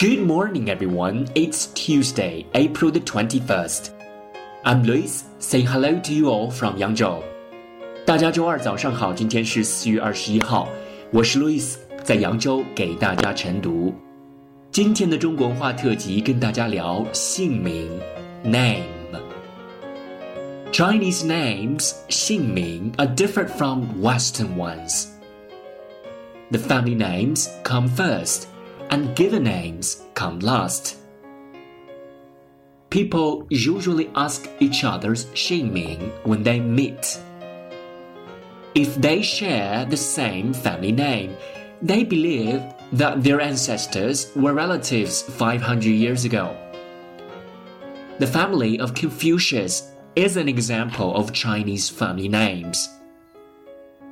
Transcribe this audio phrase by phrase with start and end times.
[0.00, 1.28] Good morning, everyone.
[1.34, 3.90] It's Tuesday, April the 21st.
[4.64, 7.22] I'm Lewis, saying hello to you all from Yangzhou.
[8.06, 10.66] 大家周二早上好，今天是四月二十一号，
[11.12, 13.92] 我是 Lewis，在扬州给大家晨读。
[14.72, 17.86] 今天的中国文化特辑跟大家聊姓名
[18.42, 18.80] （name）。
[20.72, 25.08] Chinese names 姓名 are different from Western ones.
[26.50, 28.44] The family names come first
[28.90, 30.96] and given names come last.
[32.90, 37.18] People usually ask each other's 姓名 when they meet.
[38.74, 41.36] If they share the same family name,
[41.82, 46.56] they believe that their ancestors were relatives 500 years ago.
[48.18, 52.88] The family of Confucius is an example of Chinese family names.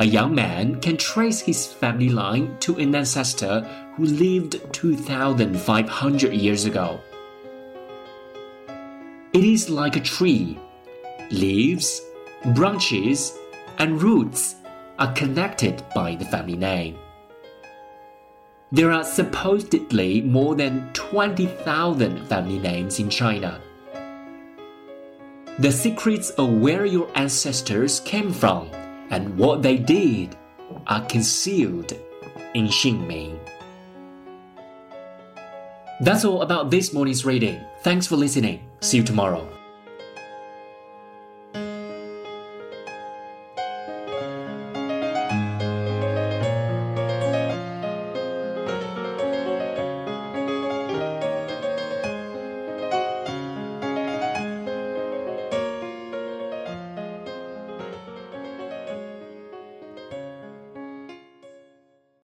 [0.00, 3.60] A young man can trace his family line to an ancestor
[3.96, 6.98] who lived 2,500 years ago.
[9.34, 10.58] It is like a tree.
[11.30, 12.00] Leaves,
[12.54, 13.36] branches,
[13.76, 14.54] and roots
[14.98, 16.96] are connected by the family name.
[18.72, 23.60] There are supposedly more than 20,000 family names in China.
[25.58, 28.70] The secrets of where your ancestors came from
[29.10, 30.36] and what they did
[30.86, 31.92] are concealed
[32.54, 33.38] in Xingming.
[36.00, 37.60] That's all about this morning's reading.
[37.82, 38.62] Thanks for listening.
[38.80, 39.59] See you tomorrow.